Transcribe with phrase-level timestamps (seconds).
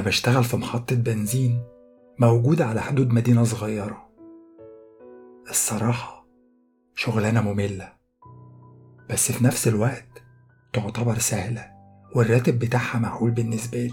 [0.00, 1.62] أنا بشتغل في محطة بنزين
[2.18, 4.08] موجودة على حدود مدينة صغيرة.
[5.50, 6.26] الصراحة
[6.94, 7.92] شغلانة مملة
[9.10, 10.22] بس في نفس الوقت
[10.72, 11.70] تعتبر سهلة
[12.16, 13.92] والراتب بتاعها معقول بالنسبة لي.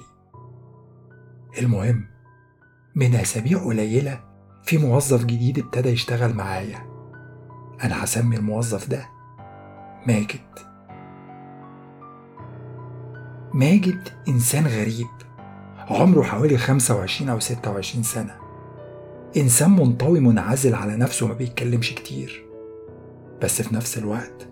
[1.59, 2.07] المهم
[2.95, 4.23] من أسابيع قليلة
[4.63, 6.79] في موظف جديد ابتدى يشتغل معايا.
[7.83, 9.09] أنا هسمي الموظف ده
[10.07, 10.59] ماجد.
[13.53, 15.26] ماجد إنسان غريب.
[15.89, 18.35] عمره حوالي 25 أو 26 سنة.
[19.37, 22.45] إنسان منطوي منعزل على نفسه وما بيتكلمش كتير.
[23.41, 24.47] بس في نفس الوقت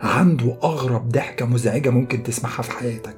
[0.00, 3.16] عنده أغرب ضحكة مزعجة ممكن تسمعها في حياتك.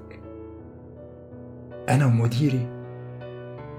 [1.89, 2.69] أنا ومديري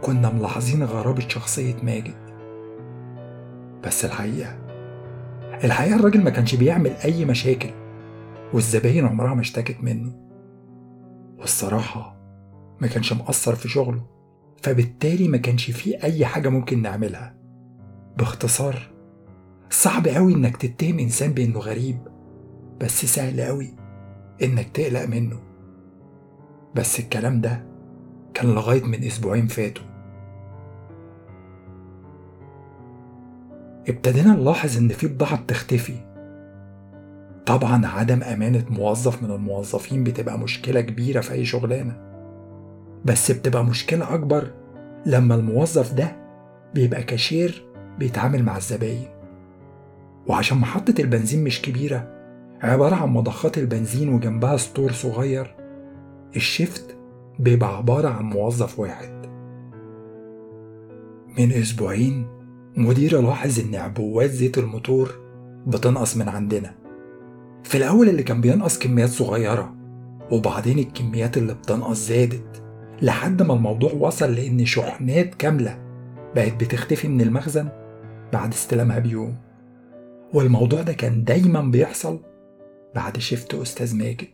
[0.02, 2.28] كنا ملاحظين غرابة شخصية ماجد.
[3.84, 4.58] بس الحقيقة
[5.64, 7.69] الحقيقة الراجل ما كانش بيعمل أي مشاكل
[8.53, 10.12] والزباين عمرها ما اشتكت منه.
[11.39, 12.16] والصراحة
[12.81, 14.02] ما كانش مقصر في شغله
[14.64, 17.38] فبالتالي ما كانش فيه أي حاجة ممكن نعملها.
[18.17, 18.92] باختصار
[19.69, 21.97] صعب قوي إنك تتهم إنسان بإنه غريب
[22.81, 23.73] بس سهل قوي
[24.44, 25.39] إنك تقلق منه.
[26.75, 27.66] بس الكلام ده
[28.34, 29.84] كان لغاية من أسبوعين فاتوا.
[33.89, 36.08] ابتدينا نلاحظ إن في بضاعة بتختفي.
[37.45, 42.06] طبعا عدم أمانة موظف من الموظفين بتبقى مشكلة كبيرة في أي شغلانة.
[43.06, 44.48] بس بتبقى مشكلة أكبر
[45.06, 46.16] لما الموظف ده
[46.73, 47.66] بيبقى كاشير
[48.00, 49.08] بيتعامل مع الزباين.
[50.28, 52.14] وعشان محطة البنزين مش كبيرة
[52.62, 55.56] عبارة عن مضخات البنزين وجنبها store صغير
[56.36, 56.97] ال shift
[57.40, 59.25] بيبقى عبارة عن موظف واحد.
[61.40, 62.28] من أسبوعين
[62.78, 65.12] مدير لاحظ إن عبوات زيت الموتور
[65.68, 66.75] بتنقص من عندنا.
[67.64, 69.75] في الأول اللي كان بينقص كميات صغيرة
[70.31, 72.63] وبعدين الكميات اللي بتنقص زادت.
[73.02, 75.80] لحد ما الموضوع وصل لأن شحنات كاملة
[76.35, 77.69] بقت بتختفي من المخزن
[78.34, 79.35] بعد استلامها بيوم
[80.34, 82.19] والموضوع ده كان دايما بيحصل
[82.96, 84.28] بعد شفت أستاذ ماجد.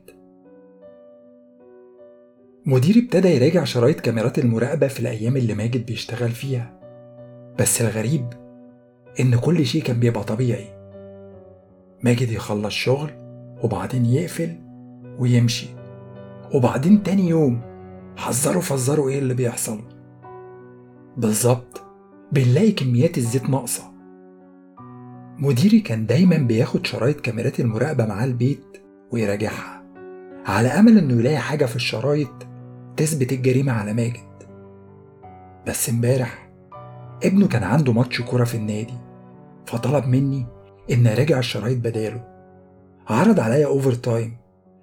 [2.66, 6.74] مديري ابتدى يراجع شرايط كاميرات المراقبة في الأيام اللي ماجد بيشتغل فيها.
[7.60, 8.26] بس الغريب
[9.20, 10.66] إن كل شيء كان بيبقى طبيعي.
[12.04, 13.10] ماجد يخلص شغل
[13.64, 14.56] وبعدين يقفل
[15.20, 15.68] ويمشي.
[16.54, 17.62] وبعدين تاني يوم
[18.18, 19.80] حذروا فزروا إيه اللي بيحصل.
[21.18, 21.82] بالظبط.
[22.32, 23.84] بنلاقي كميات الزيت ناقصة.
[25.38, 28.78] مديري كان دايما بياخد شرايط كاميرات المراقبة معاه البيت
[29.12, 29.84] ويراجعها.
[30.46, 32.48] على أمل إنه يلاقي حاجة في الشرايط
[32.98, 34.34] تثبت الجريمة على ماجد.
[35.68, 36.52] بس امبارح
[37.24, 38.98] ابنه كان عنده ماتش كورة في النادي
[39.66, 40.46] فطلب مني
[40.92, 42.24] إن أراجع الشرايط بداله.
[43.08, 44.38] عرض عليا أوفر تايم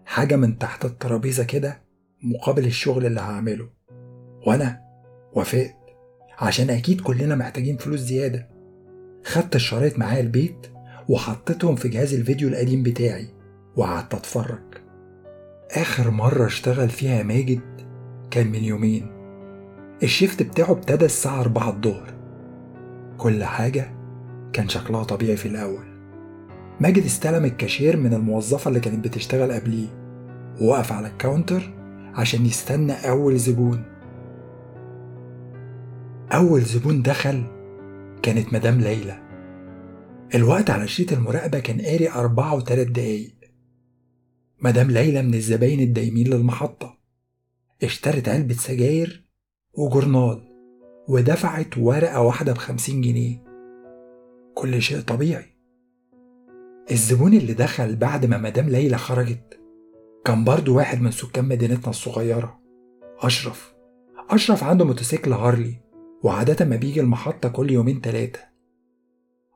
[0.06, 1.82] حاجة من تحت الترابيزة كده
[2.22, 3.68] مقابل الشغل اللي هعمله.
[4.46, 4.80] وأنا
[5.32, 5.76] وافقت.
[6.38, 8.48] عشان أكيد كلنا محتاجين فلوس زيادة.
[9.24, 10.66] خدت الشرايط معايا البيت
[11.08, 13.28] وحطيتهم في جهاز الفيديو القديم بتاعي
[13.76, 14.74] وقعدت أتفرج.
[15.70, 17.60] آخر مرة اشتغل فيها ماجد
[18.30, 19.06] كان من يومين.
[20.02, 22.14] ال shift بتاعه ابتدى الساعة أربعة الظهر.
[23.18, 23.94] كل حاجة
[24.52, 25.84] كان شكلها طبيعي في الأول.
[26.80, 29.88] ماجد استلم الكاشير من الموظفة اللي كانت بتشتغل قبليه.
[30.60, 31.79] ووقف على الكاونتر
[32.14, 33.84] عشان يستنى أول زبون.
[36.32, 37.44] أول زبون دخل
[38.22, 39.30] كانت مدام ليلى.
[40.34, 43.34] الوقت على شريط المراقبة كان قاري أربعة وتلات دقايق.
[44.62, 46.98] مدام ليلى من الزباين الدايمين للمحطة.
[47.82, 49.28] اشترت علبة سجاير
[49.74, 50.50] وجورنال
[51.08, 53.44] ودفعت ورقة واحدة بخمسين جنيه.
[54.54, 55.56] كل شيء طبيعي.
[56.90, 59.59] الزبون اللي دخل بعد ما مدام ليلى خرجت
[60.24, 62.60] كان برضو واحد من سكان مدينتنا الصغيرة
[63.18, 63.74] أشرف.
[64.30, 65.80] أشرف عنده موتوسيكل هارلي
[66.22, 68.40] وعادة ما بيجي المحطة كل يومين تلاتة.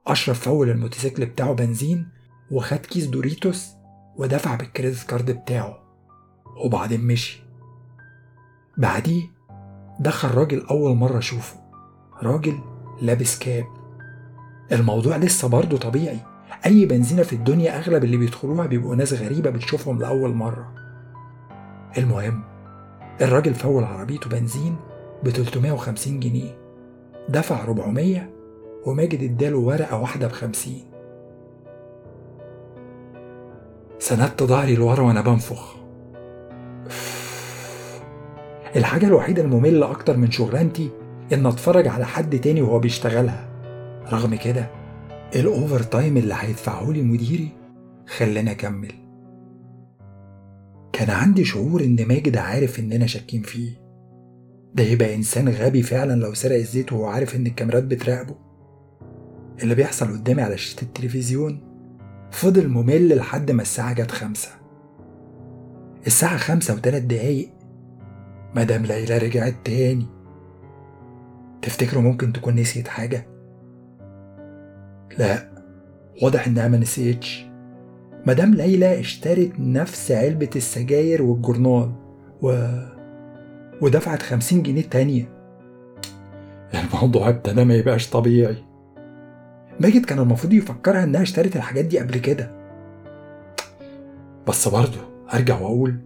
[0.07, 2.09] أشرف full الموتوسيكل بتاعه بنزين
[2.51, 3.71] وخد كيس دوريتوس
[4.17, 5.79] ودفع بال credit card بتاعه
[6.65, 7.43] وبعدين مشي.
[8.79, 9.23] بعديه
[10.01, 11.57] دخل راجل أول مرة أشوفه
[12.23, 12.59] راجل
[13.03, 13.65] لابس cap.
[14.73, 16.34] الموضوع لسه برضه طبيعي.
[16.67, 20.73] أي بنزينة في الدنيا أغلب اللي بيدخلوها بيبقوا ناس غريبة بتشوفهم لأول مرة.
[21.99, 22.45] المهم
[23.21, 24.77] الراجل full عربيته بنزين
[25.23, 26.59] ب 350 جنيه
[27.29, 28.31] دفع 400
[28.87, 30.85] وماجد اداله ورقة واحدة بخمسين.
[33.99, 35.77] سندت ظهري لورا وأنا بنفخ.
[38.77, 40.91] الحاجة الوحيدة المملة أكتر من شغلانتي
[41.33, 43.49] إن أتفرج على حد تاني وهو بيشتغلها.
[44.13, 44.84] رغم كده
[45.35, 47.49] ال overtime اللي هيدفعهولي مديري؟
[48.07, 48.93] خلاني أكمل.
[50.93, 53.71] كان عندي شعور إن ماجد عارف إننا شاكين فيه.
[54.75, 58.35] ده يبقى إنسان غبي فعلا لو سرق الزيت وهو عارف إن الكاميرات بتراقبه.
[59.63, 61.61] اللي بيحصل قدامي على شاشة التلفزيون
[62.31, 64.51] فضل ممل لحد ما الساعة جت خمسة.
[66.07, 67.51] الساعة خمسة وتلات دقايق
[68.57, 70.07] مدام ليلى رجعت تاني.
[71.63, 73.34] تفتكروا ممكن تكون نسيت حاجة؟
[75.19, 75.55] لا.
[76.23, 77.47] واضح إنها ما نسيتش
[78.27, 81.93] مدام ليلى اشترت نفس علبة السجاير والجورنال
[82.43, 82.69] و...
[83.81, 85.29] ودفعت خمسين جنيه تانية.
[86.75, 88.57] الموضوع ابتدى ما يبقاش طبيعي.
[89.81, 92.51] ماجد كان المفروض يفكرها إنها اشترت الحاجات دي قبل كده.
[94.49, 94.99] بس برضه
[95.35, 95.97] أرجع وأقول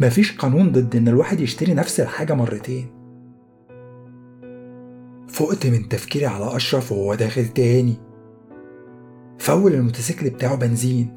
[0.00, 2.86] مفيش قانون ضد إن الواحد يشتري نفس الحاجة مرتين.
[5.28, 8.07] فقت من تفكيري على أشرف وهو داخل تاني.
[9.48, 11.16] full الموتوسيكل بتاعه بنزين.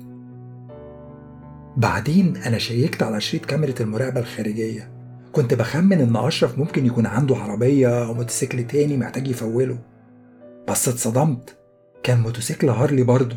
[1.78, 4.92] بعدين أنا check ت على شريط كاميرا المراقبة الخارجية.
[5.32, 9.78] كنت بخمن إن أشرف ممكن يكون عنده عربية أو موتوسيكل تاني محتاج ي full ه.
[10.70, 11.58] بس اتصدمت.
[12.04, 13.36] كان موتوسيكل هارلي برضه.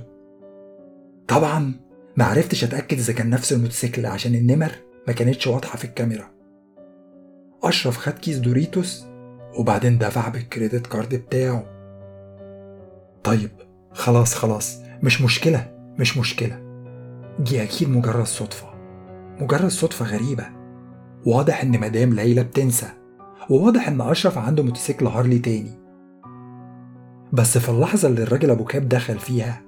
[1.29, 1.73] طبعا
[2.17, 4.73] معرفتش أتأكد إذا كان نفس الموتوسيكل عشان النمر
[5.07, 6.31] ما كانتش واضحة في الكاميرا.
[7.63, 9.07] أشرف خد كيس Doritos
[9.59, 11.65] وبعدين دفع بال credit card بتاعه.
[13.25, 13.51] طيب
[13.93, 14.84] خلاص خلاص.
[15.03, 16.61] مش مشكلة مش مشكلة.
[17.39, 18.67] دي أكيد مجرد صدفة.
[19.41, 20.47] مجرد صدفة غريبة.
[21.27, 22.87] واضح إن مدام ليلى بتنسى.
[23.51, 25.79] وواضح إن أشرف عنده موتوسيكل Harley تاني.
[27.33, 29.63] بس في اللحظة اللي الراجل أبو كاب دخل فيها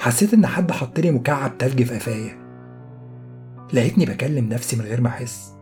[0.00, 2.42] حسيت إن حد حط لي مكعب تلج في قفايا.
[3.72, 5.54] لقيتني بكلم نفسي من غير ما أحس.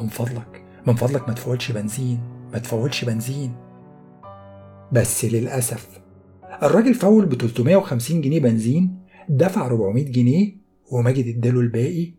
[0.00, 2.20] من فضلك من فضلك ما تفولش بنزين
[2.52, 3.56] ما تفولش بنزين.
[4.92, 6.00] بس للأسف
[6.62, 8.98] الراجل فول ب 350 جنيه بنزين
[9.28, 10.56] دفع 400 جنيه
[10.92, 12.12] وماجد اداله الباقي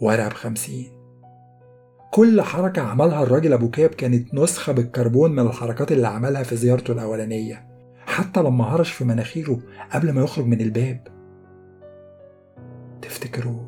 [0.00, 0.84] ورقة ب 50
[2.10, 6.92] كل حركة عملها الراجل أبو كاب كانت نسخة بالكربون من الحركات اللي عملها في زيارته
[6.92, 7.66] الأولانية
[8.06, 9.58] حتى لما هرش في مناخيره
[9.92, 11.08] قبل ما يخرج من الباب.
[13.02, 13.60] تفتكروا؟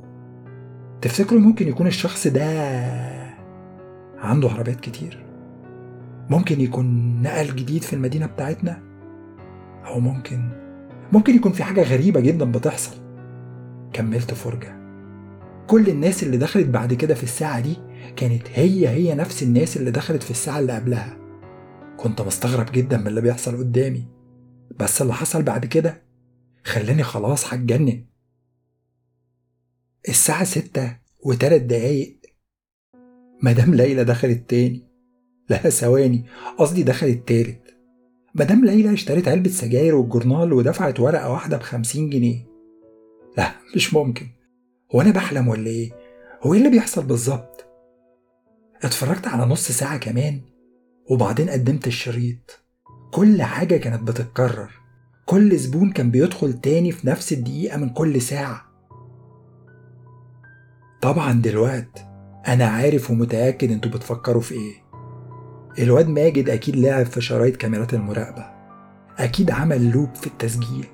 [1.03, 2.45] تفتكروا ممكن يكون الشخص ده
[4.19, 5.25] عنده عربيات كتير؟
[6.31, 6.87] ممكن يكون
[7.23, 8.94] نقل جديد في المدينة بتاعتنا؟
[9.87, 10.65] أو ممكن
[11.13, 12.97] ممكن يكون في حاجة غريبة جدا بتحصل.
[13.93, 14.85] كملت فرجة.
[15.67, 17.77] كل الناس اللي دخلت بعد كده في الساعة دي
[18.17, 21.19] كانت هي هي نفس الناس اللي دخلت في الساعة اللي قبلها.
[21.97, 24.09] كنت مستغرب جدا من اللي بيحصل قدامي.
[24.81, 26.03] بس اللي حصل بعد كده
[26.65, 28.05] خلاني خلاص هتجنن.
[30.09, 32.21] الساعة ستة وتلات دقايق
[33.43, 34.89] مدام ليلى دخلت تاني.
[35.49, 36.27] لا ثواني
[36.59, 37.64] قصدي دخلت تالت.
[38.37, 42.47] مدام ليلى اشترت علبة سجاير والجورنال ودفعت ورقة واحدة بخمسين جنيه.
[43.39, 44.27] لا مش ممكن.
[44.95, 45.93] هو أنا بحلم ولا إيه؟
[46.43, 47.67] هو إيه اللي بيحصل بالظبط؟
[48.83, 50.41] اتفرجت على نص ساعة كمان
[51.11, 52.65] وبعدين قدمت الشريط.
[53.13, 54.71] كل حاجة كانت بتتكرر.
[55.27, 58.65] كل زبون كان بيدخل تاني في نفس الدقيقة من كل ساعة.
[61.03, 62.07] طبعا دلوقت
[62.49, 64.84] أنا عارف ومتأكد أنتوا بتفكروا في إيه.
[65.79, 68.45] الواد ماجد أكيد لعب في شرايط كاميرات المراقبة.
[69.19, 70.87] أكيد عمل لوب في التسجيل.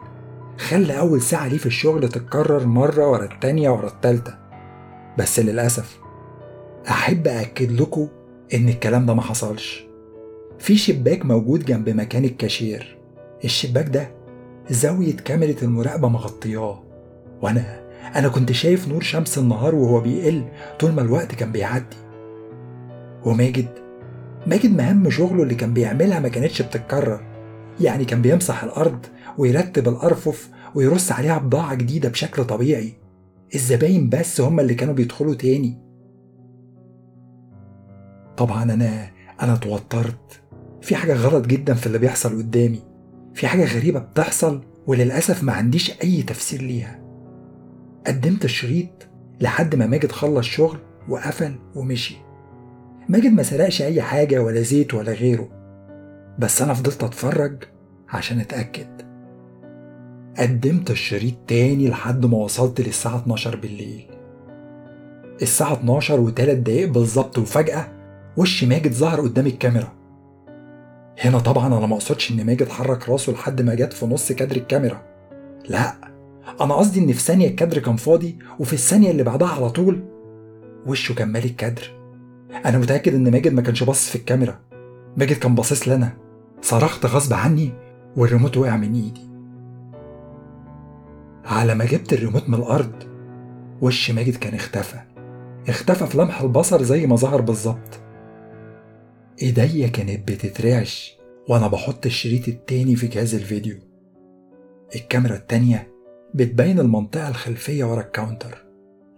[0.59, 4.35] خلى أول ساعة ليه في الشغل تتكرر مرة ورا التانية ورا التالتة.
[5.19, 5.99] بس للأسف
[6.89, 8.09] أحب أكد لكم
[8.55, 9.85] إن الكلام ده ما حصلش.
[10.59, 12.99] في شباك موجود جنب مكان الكاشير.
[13.45, 14.11] الشباك ده
[14.71, 16.83] زاوية كاميرا المراقبة مغطياه.
[17.43, 17.81] وأنا
[18.17, 20.45] أنا كنت شايف نور شمس النهار وهو بيقل
[20.79, 21.97] طول ما الوقت كان بيعدي.
[23.25, 23.90] وماجد
[24.47, 27.21] ماجد مهام شغله اللي كان بيعملها ما كانتش بتتكرر.
[27.81, 29.07] يعني كان بيمسح الأرض
[29.39, 32.93] ويرتب الأرفف ويرص عليها بضاعة جديدة بشكل طبيعي.
[33.55, 35.79] الزباين بس هم اللي كانوا بيدخلوا تاني.
[38.37, 39.11] طبعا أنا
[39.43, 40.43] أنا اتوترت.
[40.83, 42.83] في حاجة غلط جدا في اللي بيحصل قدامي.
[43.35, 47.01] في حاجة غريبة بتحصل وللأسف ما عنديش أي تفسير ليها.
[48.07, 49.09] قدمت الشريط
[49.41, 50.79] لحد ما ماجد خلص شغل
[51.09, 52.30] وقفل ومشي.
[53.11, 55.49] ماجد ما سرقش أي حاجة ولا زيت ولا غيره
[56.39, 57.65] بس أنا فضلت أتفرج
[58.09, 59.03] عشان أتأكد.
[60.39, 64.07] قدمت الشريط تاني لحد ما وصلت للساعة 12 بالليل.
[65.43, 67.89] الساعة 12 وتلات دقايق بالظبط وفجأة
[68.37, 69.93] وش ماجد ظهر قدام الكاميرا.
[71.19, 74.57] هنا طبعا أنا ما أقصدش إن ماجد حرك راسه لحد ما جت في نص كادر
[74.57, 75.03] الكاميرا.
[75.69, 75.95] لا
[76.61, 80.05] أنا قصدي إن في ثانية الكادر كان فاضي وفي الثانية اللي بعدها على طول
[80.87, 82.00] وشه كان مالي الكادر.
[82.53, 84.61] أنا متأكد إن ماجد ما كانش باصص في الكاميرا.
[85.17, 86.13] ماجد كان باصص لنا.
[86.63, 87.73] صرخت غصب عني
[88.17, 89.31] والريموت وقع من إيدي.
[91.45, 92.93] على ما جبت الريموت من الأرض
[93.83, 95.01] وش ماجد كان اختفى.
[95.69, 98.01] اختفى في لمح البصر زي ما ظهر بالظبط.
[99.43, 101.17] إيديا كانت بتترعش
[101.49, 103.77] وأنا بحط الشريط التاني في جهاز الفيديو.
[104.95, 105.93] الكاميرا التانية
[106.35, 108.65] بتبين المنطقة الخلفية ورا ال counter.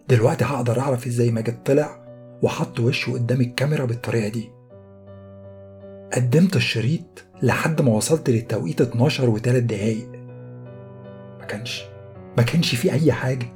[0.09, 2.01] دلوقتي هقدر أعرف إزاي ماجد طلع
[2.43, 4.51] وحط وشه قدام الكاميرا بالطريقة دي.
[6.15, 10.13] قدمت الشريط لحد ما وصلت للتوقيت 12 وتلات دقايق.
[11.41, 11.83] ما كانش
[12.37, 13.47] ما كانش فيه أي حاجة.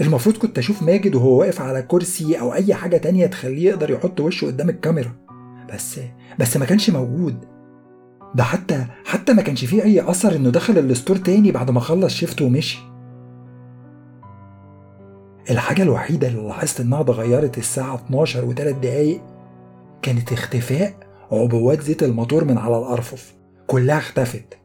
[0.00, 4.20] المفروض كنت أشوف ماجد وهو واقف على كرسي أو أي حاجة تانية تخليه يقدر يحط
[4.20, 5.12] وشه قدام الكاميرا.
[5.74, 6.00] بس
[6.38, 7.44] بس ما كانش موجود.
[8.34, 12.14] ده حتى حتى ما كانش فيه أي أثر إنه دخل الستور تاني بعد ما خلص
[12.14, 12.78] شيفته ومشي.
[15.50, 19.22] الحاجة الوحيدة اللي لاحظت إنها اتغيرت الساعة 12 وتلات دقايق
[20.02, 20.94] كانت اختفاء
[21.32, 23.34] عبوات زيت الموتور من على الأرفف.
[23.66, 24.58] كلها اختفت.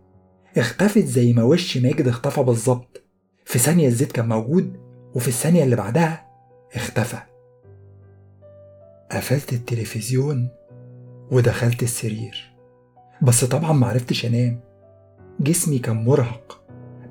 [0.58, 3.04] اختفت زي ما وش ماجد اختفى بالظبط.
[3.46, 4.78] في ثانية الزيت كان موجود
[5.16, 6.26] وفي الثانية اللي بعدها
[6.76, 7.18] اختفى.
[9.12, 10.50] قفلت التلفزيون
[11.32, 12.54] ودخلت السرير.
[13.22, 14.60] بس طبعا معرفتش أنام.
[15.40, 16.62] جسمي كان مرهق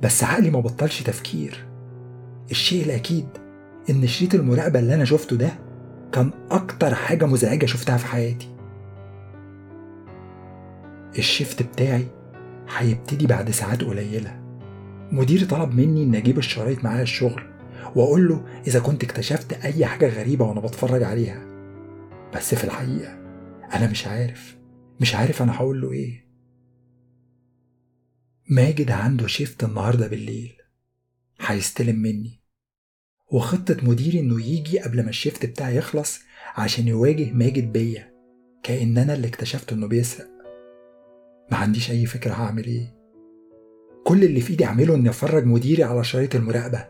[0.03, 1.69] بس عقلي ما بطلش تفكير.
[2.51, 3.29] الشيء الأكيد
[3.90, 5.50] إن شريط المراقبة اللي أنا شفته ده
[6.12, 8.54] كان أكتر حاجة مزعجة شفتها في حياتي.
[11.18, 12.07] الشيفت بتاعي
[12.76, 14.40] هيبتدي بعد ساعات قليلة.
[15.12, 17.42] مديري طلب مني إن أجيب الشرايط معايا الشغل
[17.97, 21.47] وأقول له إذا كنت اكتشفت أي حاجة غريبة وأنا بتفرج عليها.
[22.35, 23.12] بس في الحقيقة
[23.75, 24.59] أنا مش عارف.
[25.00, 26.28] مش عارف أنا هقول له إيه.
[28.50, 30.52] ماجد عنده شيفت النهاردة بالليل.
[31.40, 32.38] هيستلم مني.
[33.31, 36.21] وخطة مديري إنه يجي قبل ما الشيفت بتاعي يخلص
[36.57, 38.15] عشان يواجه ماجد بيا
[38.63, 40.29] كأن أنا اللي اكتشفت إنه بيسرق.
[41.51, 42.95] ما عنديش أي فكرة هعمل إيه.
[44.05, 46.89] كل اللي في إيدي أعمله إني أفرج مديري على شرايط المراقبة.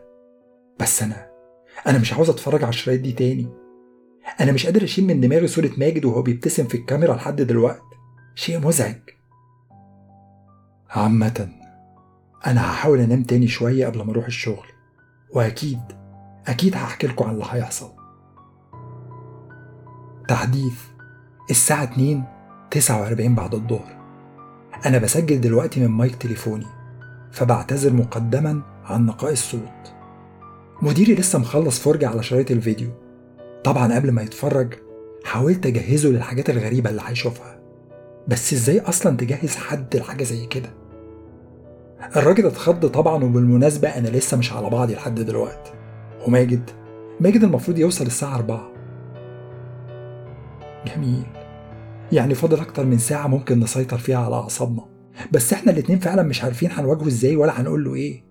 [0.79, 1.29] بس أنا
[1.87, 3.47] أنا مش عاوز أتفرج على الشرايط دي تاني.
[4.41, 7.81] أنا مش قادر أشيل من دماغي صورة ماجد وهو بيبتسم في الكاميرا لحد دلوقتي.
[8.35, 9.01] شيء مزعج.
[10.89, 11.49] عامة
[12.47, 14.67] أنا هحاول أنام تاني شوية قبل ما أروح الشغل.
[15.33, 15.98] وأكيد
[16.47, 17.89] أكيد هحكي لكم عن اللي هيحصل.
[20.27, 20.73] تحديث
[21.49, 22.23] الساعة 2
[22.71, 23.99] 49 بعد الظهر.
[24.85, 26.65] أنا بسجل دلوقتي من مايك تليفوني
[27.31, 29.93] فبعتذر مقدما عن نقاء الصوت.
[30.81, 32.89] مديري لسه مخلص فرجة على شرايط الفيديو.
[33.63, 34.73] طبعا قبل ما يتفرج
[35.23, 37.59] حاولت أجهزه للحاجات الغريبة اللي هيشوفها.
[38.27, 40.69] بس إزاي أصلا تجهز حد لحاجة زي كده؟
[42.15, 45.71] الراجل اتخض طبعا وبالمناسبة أنا لسه مش على بعضي لحد دلوقتي.
[46.27, 46.69] وماجد.
[47.19, 48.71] ماجد المفروض يوصل الساعة أربعة.
[50.87, 51.23] جميل.
[52.11, 54.85] يعني فاضل أكتر من ساعة ممكن نسيطر فيها على أعصابنا.
[55.31, 58.23] بس إحنا الاتنين فعلا مش عارفين هنواجهه إزاي ولا هنقول له إيه.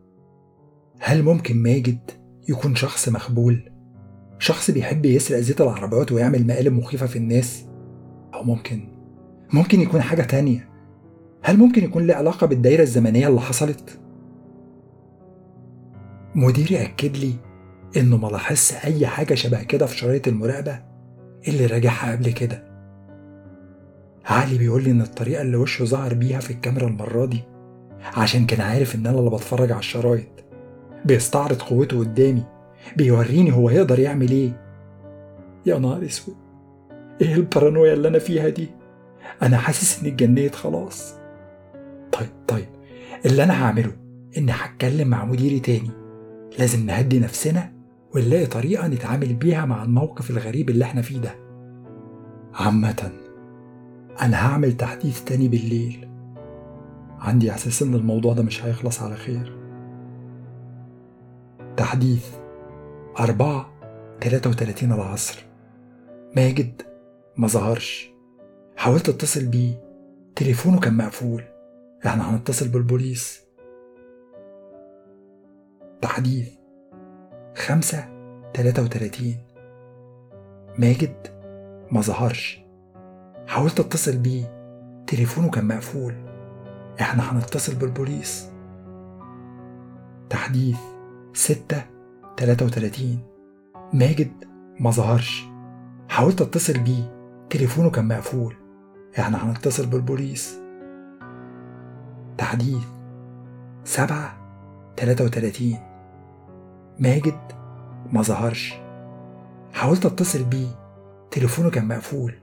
[1.00, 2.11] هل ممكن ماجد
[2.49, 3.71] يكون شخص مخبول؟
[4.38, 7.64] شخص بيحب يسرق زيت العربيات ويعمل مقالب مخيفة في الناس؟
[8.35, 8.88] أو ممكن.
[9.52, 10.68] ممكن يكون حاجة تانية.
[11.42, 13.99] هل ممكن يكون له علاقة بالدايرة الزمنية اللي حصلت؟
[16.35, 17.33] مديري أكد لي
[17.97, 20.83] إنه ما لاحظش أي حاجة شبه كده في شرايط المراقبة؟
[21.49, 22.68] اللي راجعها قبل كده؟
[24.26, 27.40] علي بيقول لي إن الطريقة اللي وشه ظهر بيها في الكاميرا المرة دي
[28.16, 30.26] عشان كان عارف إن أنا اللي بتفرج على الشرايط.
[31.04, 32.42] بيستعرض قوته قدامي
[32.97, 34.61] بيوريني هو يقدر يعمل إيه.
[35.66, 36.37] يا نهار أسود!
[37.21, 38.68] إيه البارانويا اللي أنا فيها دي؟
[39.42, 41.14] أنا حاسس إني اتجنيت خلاص.
[42.12, 42.68] طيب طيب
[43.26, 43.92] اللي أنا هعمله
[44.37, 45.90] إني هتكلم مع مديري تاني.
[46.59, 47.73] لازم نهدي نفسنا
[48.15, 51.35] ونلاقي طريقة نتعامل بيها مع الموقف الغريب اللي إحنا فيه ده.
[52.55, 53.12] عامة
[54.21, 56.09] أنا هعمل تحديث تاني بالليل.
[57.19, 59.59] عندي إحساس إن الموضوع ده مش هيخلص على خير.
[61.77, 62.27] تحديث
[63.21, 63.73] أربعة
[64.21, 65.45] تلاتة وتلاتين العصر.
[66.37, 66.83] ماجد
[67.37, 68.11] ما ظهرش.
[68.77, 69.83] حاولت اتصل بيه.
[70.37, 71.43] تليفونه كان مقفول.
[72.07, 73.43] إحنا هنتصل بالبوليس.
[76.03, 76.58] تحديث
[77.59, 78.05] خمسة
[78.55, 79.37] تلاتة وتلاتين.
[80.79, 81.15] ماجد
[81.91, 82.61] ما ظهرش.
[83.47, 84.59] حاولت اتصل بيه.
[85.07, 86.15] تليفونه كان مقفول.
[87.00, 88.50] إحنا هنتصل بالبوليس.
[90.31, 90.79] تحديث
[91.35, 91.83] ستة
[92.37, 93.19] تلاتة وتلاتين.
[93.93, 94.33] ماجد
[94.81, 95.45] ما ظهرش.
[96.09, 97.19] حاولت اتصل بيه.
[97.50, 98.55] تليفونه كان مقفول.
[99.19, 100.59] إحنا هنتصل بالبوليس.
[102.38, 102.85] تحديث
[103.85, 104.37] سبعة
[104.97, 105.88] تلاتة وتلاتين.
[106.99, 107.52] ماجد
[108.12, 108.75] ما ظهرش.
[109.73, 110.69] حاولت اتصل بيه.
[111.31, 112.35] تليفونه كان مقفول.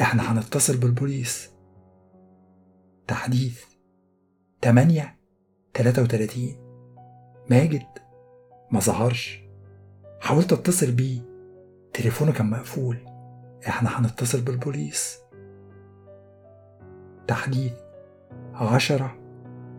[0.00, 1.50] إحنا هنتصل بالبوليس.
[3.08, 3.64] تحديث.
[4.60, 5.16] تمانية
[5.74, 6.56] تلاتة وتلاتين.
[7.50, 7.86] ماجد
[8.70, 9.42] ما ظهرش.
[10.20, 11.20] حاولت اتصل بيه.
[11.92, 12.98] تليفونه كان مقفول.
[13.68, 15.18] إحنا هنتصل بالبوليس.
[17.28, 17.72] تحديث.
[18.54, 19.16] عشرة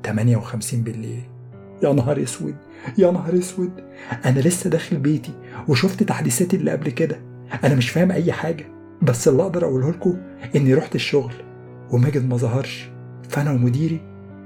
[0.03, 1.36] تمانية وخمسين بالليل.
[1.83, 2.55] يا نهار أسود
[2.97, 3.71] يا نهار أسود.
[4.25, 5.33] أنا لسه داخل بيتي
[5.67, 7.21] وشفت تحديثاتي اللي قبل كده.
[7.63, 8.65] أنا مش فاهم أي حاجة
[9.01, 10.17] بس اللي أقدر أقوله لكم
[10.55, 11.33] إني رحت الشغل
[11.91, 12.89] وماجد ما ظهرش.
[13.29, 14.01] فأنا ومديري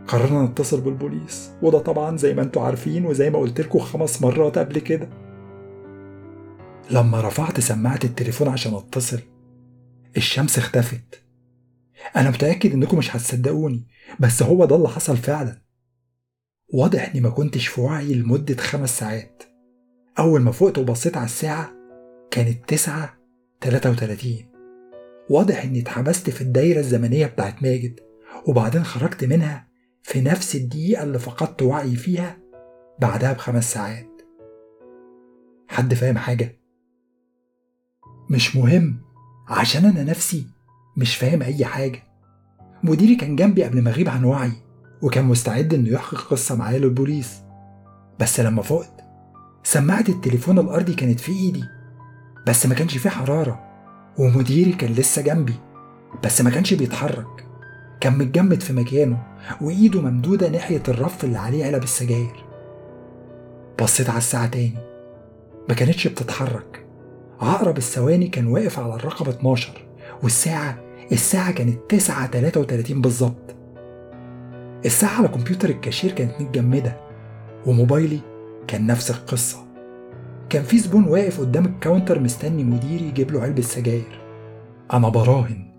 [0.07, 4.57] قررنا نتصل بالبوليس وده طبعا زي ما أنتوا عارفين وزي ما قلت لكم خمس مرات
[4.57, 5.09] قبل كده.
[6.91, 9.19] لما رفعت سماعة التليفون عشان أتصل
[10.17, 11.23] الشمس اختفت.
[12.15, 13.87] أنا متأكد إنكم مش هتصدقوني
[14.19, 15.60] بس هو ده اللي حصل فعلا.
[16.73, 19.43] واضح إني ما كنتش في وعي لمدة خمس ساعات.
[20.19, 21.71] أول ما فقت وبصيت على الساعة
[22.31, 23.17] كانت تسعة
[23.61, 24.45] تلاتة وتلاتين.
[25.29, 27.99] واضح إني اتحبست في الدايرة الزمنية بتاعت ماجد
[28.47, 29.67] وبعدين خرجت منها
[30.03, 32.37] في نفس الدقيقة اللي فقدت وعي فيها
[32.99, 34.21] بعدها بخمس ساعات.
[35.67, 36.59] حد فاهم حاجة؟
[38.29, 39.01] مش مهم
[39.47, 40.47] عشان أنا نفسي
[40.97, 42.03] مش فاهم أي حاجة.
[42.83, 44.51] مديري كان جنبي قبل ما أغيب عن وعي.
[45.01, 47.41] وكان مستعد إنه يحكي قصة معايا للبوليس.
[48.19, 49.03] بس لما فقت
[49.63, 51.63] سماعة التليفون الأرضي كانت في إيدي
[52.47, 53.59] بس ما كانش فيه حرارة
[54.17, 55.53] ومديري كان لسه جنبي
[56.23, 57.45] بس ما كانش بيتحرك.
[57.99, 59.23] كان متجمد في مكانه
[59.61, 62.45] وإيده ممدودة ناحية الرف اللي عليه علب السجاير.
[63.81, 64.77] بصيت على الساعة تاني
[65.69, 66.85] ما كانتش بتتحرك.
[67.41, 69.85] عقرب الثواني كان واقف على الرقم 12
[70.23, 70.77] والساعة
[71.11, 73.55] الساعة كانت 9 33 بالظبط.
[74.85, 76.97] الساعة على كمبيوتر الكاشير كانت متجمدة
[77.67, 78.19] وموبايلي
[78.67, 79.57] كان نفس القصة.
[80.49, 84.21] كان في زبون واقف قدام ال counter مستني مديري يجيب له علبة سجاير.
[84.93, 85.73] أنا براهن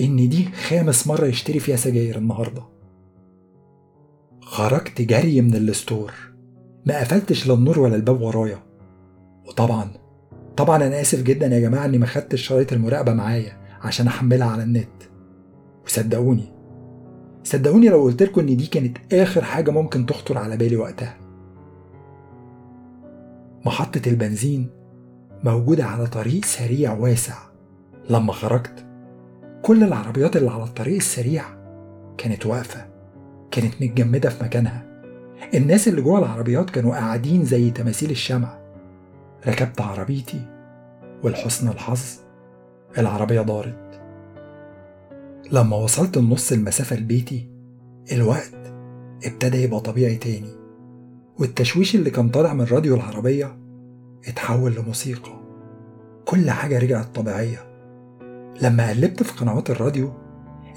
[0.00, 2.62] إن دي خامس مرة يشتري فيها سجاير النهاردة.
[4.40, 6.12] خرجت جري من ال store.
[6.86, 8.62] ما قفلتش لا النور ولا الباب ورايا.
[9.46, 9.90] وطبعا
[10.56, 14.62] طبعا أنا آسف جدا يا جماعة إني ما خدتش شرايط المراقبة معايا عشان أحملها على
[14.62, 15.02] النت.
[15.84, 16.59] وصدقوني
[17.44, 21.16] صدقوني لو قلت لكم إن دي كانت آخر حاجة ممكن تخطر على بالي وقتها.
[23.66, 24.70] محطة البنزين
[25.44, 27.34] موجودة على طريق سريع واسع.
[28.10, 28.86] لما خرجت
[29.62, 31.44] كل العربيات اللي على الطريق السريع
[32.18, 32.86] كانت واقفة
[33.50, 34.86] كانت متجمدة في مكانها.
[35.54, 38.58] الناس اللي جوه العربيات كانوا قاعدين زي تماثيل الشمع.
[39.46, 40.40] ركبت عربيتي
[41.22, 42.04] ولحسن الحظ
[42.98, 43.89] العربية دارت.
[45.52, 47.48] لما وصلت النص المسافة لبيتي
[48.12, 48.54] الوقت
[49.24, 50.50] ابتدى يبقى طبيعي تاني
[51.38, 53.56] والتشويش اللي كان طالع من راديو العربية
[54.28, 55.40] اتحول لموسيقى.
[56.24, 57.58] كل حاجة رجعت طبيعية.
[58.62, 60.12] لما قلبت في قنوات الراديو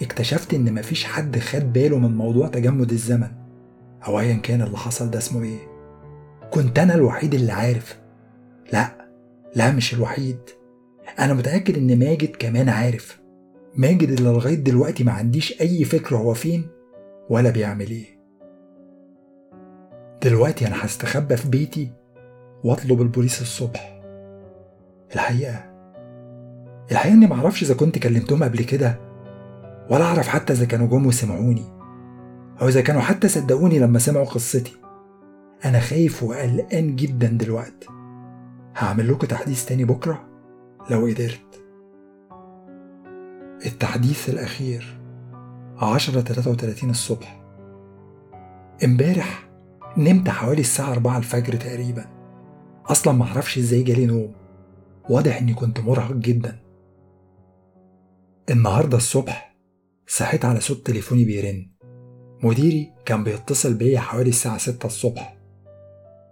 [0.02, 3.28] اكتشفت إن مفيش حد خد باله من موضوع تجمد الزمن
[4.08, 5.60] أو ايا كان اللي حصل ده اسمه إيه.
[6.52, 8.00] كنت أنا الوحيد اللي عارف.
[8.74, 9.08] لأ
[9.56, 10.40] لا مش الوحيد.
[11.20, 13.23] أنا متأكد إن ماجد كمان عارف.
[13.76, 16.68] ماجد اللي لغاية دلوقتي ما عنديش أي فكره هو فين
[17.30, 18.20] ولا بيعمل إيه.
[20.24, 21.92] دلوقتي أنا هستخبى في بيتي
[22.64, 24.02] وأطلب البوليس الصبح.
[25.16, 25.74] الحقيقة
[26.92, 29.00] الحقيقة إني معرفش إذا كنت كلمتهم قبل كده
[29.90, 31.66] ولا أعرف حتى إذا كانوا جم وسمعوني
[32.62, 34.74] أو إذا كانوا حتى صدقوني لما سمعوا قصتي.
[35.66, 37.88] أنا خايف وقلقان جدا دلوقتي.
[38.76, 40.28] هعمل لكم تحديث تاني بكرة
[40.90, 41.63] لو قدرت.
[43.66, 45.00] التحديث الأخير
[45.78, 47.44] عشرة تلاتة وتلاتين الصبح.
[48.84, 49.50] امبارح
[49.98, 52.06] نمت حوالي الساعة أربعة الفجر تقريبا.
[52.86, 54.34] أصلا معرفش إزاي جالي نوم.
[55.10, 56.60] واضح إني كنت مرهق جدا.
[58.50, 59.56] النهاردة الصبح
[60.08, 61.72] صحيت على صوت تليفوني بيرن.
[62.44, 65.38] مديري كان بيتصل بيا حوالي الساعة ستة الصبح.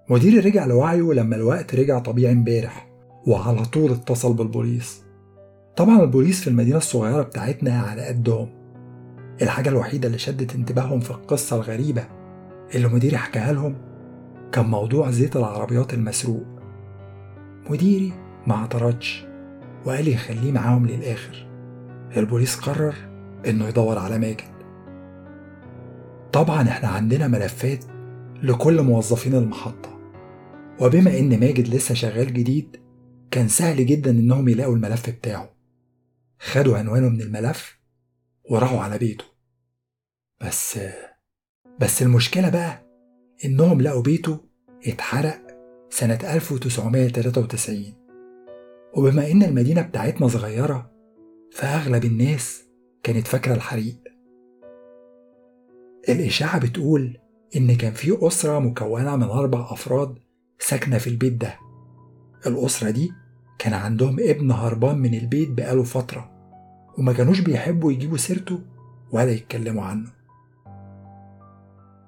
[0.10, 2.92] مديري رجع لوعيه لما الوقت رجع طبيعي امبارح
[3.28, 5.02] وعلى طول اتصل بالبوليس.
[5.76, 8.50] طبعا البوليس في المدينة الصغيرة بتاعتنا على قدهم.
[9.42, 12.04] الحاجة الوحيدة اللي شدت انتباههم في القصة الغريبة
[12.76, 13.76] اللي مديري حكاها لهم
[14.52, 16.46] كان موضوع زيت العربيات المسروق.
[17.70, 18.14] مديري
[18.48, 19.26] ما اعترضش
[19.86, 21.48] وقال لي خليه معاهم للآخر.
[22.18, 22.96] البوليس قرر
[23.48, 24.52] إنه يدور على ماجد.
[26.32, 27.86] طبعا إحنا عندنا ملفات
[28.44, 29.90] لكل موظفين المحطة.
[30.82, 32.78] وبما إن ماجد لسه شغال جديد
[33.32, 35.61] كان سهل جدا إنهم يلاقوا الملف بتاعه.
[36.44, 37.80] خدوا عنوانه من الملف
[38.50, 39.26] وراحوا على بيته.
[40.42, 40.80] بس
[41.80, 42.86] بس المشكلة بقى
[43.46, 44.40] إنهم لقوا بيته
[44.88, 45.42] اتحرق
[45.90, 47.94] سنة 1993
[48.94, 50.92] وبما إن المدينة بتاعتنا صغيرة
[51.52, 52.64] فأغلب الناس
[53.04, 53.98] كانت فاكرة الحريق.
[56.10, 57.18] الإشاعة بتقول
[57.56, 60.16] إن كان في أسرة مكونة من أربع أفراد
[60.60, 61.56] ساكنة في البيت ده.
[62.48, 63.12] الأسرة دي
[63.60, 66.31] كان عندهم ابن هربان من البيت بقاله فترة.
[67.02, 68.60] وما كانوش بيحبوا يجيبوا سيرته
[69.12, 70.10] ولا يتكلموا عنه.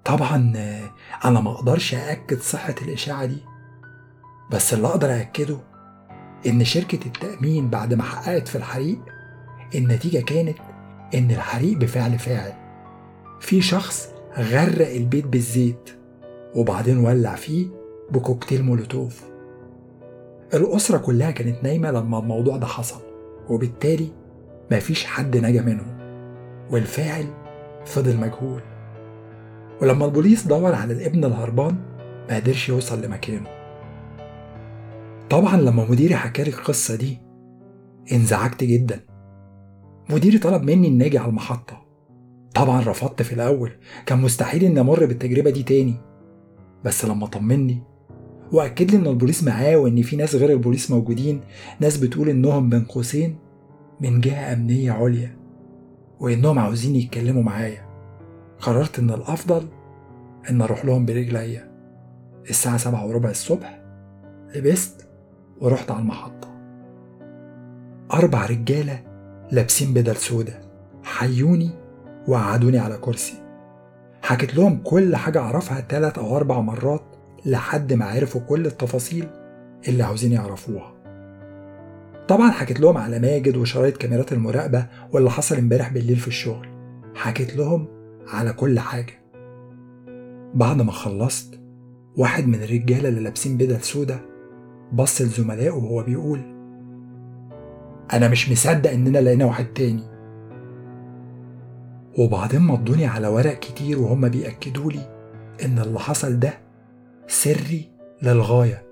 [0.05, 0.53] طبعا
[1.25, 3.37] أنا ما أقدرش أأكد صحة الإشاعة دي
[4.51, 5.57] بس اللي أقدر أأكده
[6.47, 8.99] إن شركة التأمين بعد ما حققت في الحريق
[9.75, 10.57] النتيجة كانت
[11.15, 12.53] إن الحريق بفعل فاعل.
[13.39, 15.89] في شخص غرق البيت بالزيت
[16.55, 17.67] وبعدين ولع فيه
[18.11, 19.23] بكوكتيل مولوتوف.
[20.53, 23.01] الأسرة كلها كانت نايمة لما الموضوع ده حصل
[23.49, 24.22] وبالتالي
[24.71, 25.97] مفيش حد نجا منهم
[26.71, 27.25] والفاعل
[27.85, 28.61] فضل مجهول.
[29.81, 31.75] ولما البوليس دور على الابن الهربان
[32.29, 33.47] ما قدرش يوصل لمكانه.
[35.29, 37.17] طبعا لما مديري حكالي القصة دي
[38.11, 38.99] انزعجت جدا.
[40.09, 41.83] مديري طلب مني إني أجي على المحطة.
[42.55, 43.71] طبعا رفضت في الأول.
[44.05, 45.95] كان مستحيل إني أمر بالتجربة دي تاني.
[46.85, 47.83] بس لما طمني
[48.51, 51.41] وأكد لي إن البوليس معاه وإن في ناس غير البوليس موجودين
[51.79, 53.35] ناس بتقول إنهم بين قوسين
[54.03, 55.35] من جهة أمنية عليا
[56.19, 57.85] وإنهم عاوزين يتكلموا معايا.
[58.59, 59.67] قررت إن الأفضل
[60.49, 61.71] إن أروح لهم برجليا
[62.49, 63.81] الساعة سبعة وربع الصبح
[64.55, 65.07] لبست
[65.61, 66.47] ورحت على المحطة.
[68.13, 68.99] أربع رجالة
[69.51, 70.61] لابسين بدل سودا
[71.03, 71.69] حيوني
[72.27, 73.43] وقعدوني على كرسي.
[74.21, 77.03] حكيت لهم كل حاجة أعرفها تلات أو أربع مرات
[77.45, 79.27] لحد ما عرفوا كل التفاصيل
[79.87, 80.92] اللي عاوزين يعرفوها.
[82.27, 86.67] طبعا حكيت لهم على ماجد وشرايط كاميرات المراقبة واللي حصل امبارح بالليل في الشغل.
[87.15, 87.87] حكيت لهم
[88.27, 89.23] على كل حاجة.
[90.53, 91.59] بعد ما خلصت
[92.17, 94.19] واحد من الرجالة اللي لابسين بدل سودا
[94.93, 96.39] بص لزملائه وهو بيقول
[98.13, 100.03] أنا مش مصدق إننا لقينا واحد تاني.
[102.17, 105.09] وبعدين مضوني على ورق كتير وهم بيأكدوا لي
[105.65, 106.53] إن اللي حصل ده
[107.27, 108.83] سري للغاية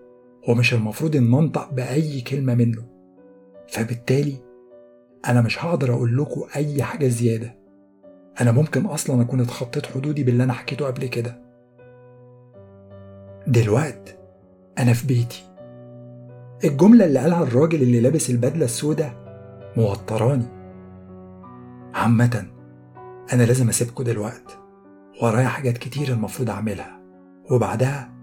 [0.49, 2.90] ومش المفروض إن أنطق بأي كلمة منه.
[3.71, 4.36] فبالتالي
[5.27, 7.55] أنا مش هقدر أقول لكم أي حاجة زيادة.
[8.41, 11.41] أنا ممكن أصلا أكون اتخطيت حدودي باللي أنا حكيته قبل كده.
[13.47, 14.19] دلوقت
[14.79, 15.43] أنا في بيتي.
[16.63, 19.13] الجملة اللي قالها الراجل اللي لابس البدلة السوداء
[19.77, 20.45] موتراني.
[21.93, 22.45] عامةً
[23.34, 24.57] أنا لازم أسيبكوا دلوقت.
[25.21, 27.01] ورايا حاجات كتير المفروض أعملها.
[27.51, 28.13] وبعدها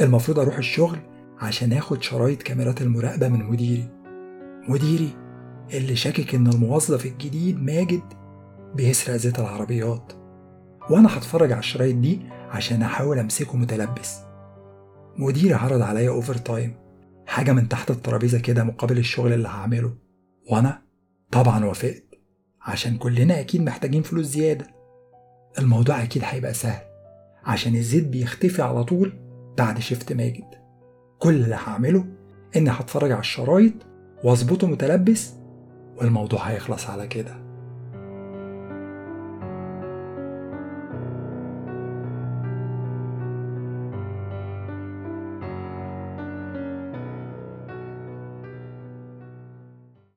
[0.00, 0.98] المفروض أروح الشغل
[1.38, 3.97] عشان آخد شرايط كاميرات المراقبة من مديري.
[4.68, 5.10] مديري
[5.74, 8.02] اللي شاكك إن الموظف الجديد ماجد
[8.74, 10.12] بيسرق زيت العربيات.
[10.90, 14.18] وأنا هتفرج على الشرايط دي عشان أحاول أمسكه متلبس.
[15.18, 16.74] مديري عرض عليا أوفر تايم
[17.26, 19.94] حاجة من تحت الترابيزة كده مقابل الشغل اللي هعمله.
[20.50, 20.82] وأنا
[21.30, 22.04] طبعا وافقت.
[22.62, 24.66] عشان كلنا أكيد محتاجين فلوس زيادة.
[25.58, 26.82] الموضوع أكيد هيبقى سهل.
[27.44, 29.12] عشان الزيت بيختفي على طول
[29.58, 30.44] بعد شفت ماجد.
[31.18, 32.04] كل اللي هعمله
[32.56, 33.72] إني هتفرج على الشرايط
[34.24, 35.32] وأظبطه متلبس
[35.96, 37.47] والموضوع هيخلص على كده.